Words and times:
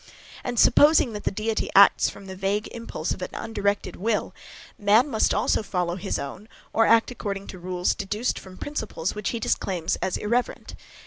And, 0.43 0.57
supposing 0.59 1.13
that 1.13 1.25
the 1.25 1.29
Deity 1.29 1.69
acts 1.75 2.09
from 2.09 2.25
the 2.25 2.35
vague 2.35 2.67
impulse 2.71 3.11
of 3.11 3.21
an 3.21 3.29
undirected 3.33 3.95
will, 3.95 4.33
man 4.75 5.07
must 5.07 5.31
also 5.31 5.61
follow 5.61 5.95
his 5.95 6.17
own, 6.17 6.49
or 6.73 6.87
act 6.87 7.11
according 7.11 7.45
to 7.49 7.59
rules, 7.59 7.93
deduced 7.93 8.39
from 8.39 8.57
principles 8.57 9.13
which 9.13 9.29
he 9.29 9.39
disclaims 9.39 9.97
as 9.97 10.17
irreverent. 10.17 10.73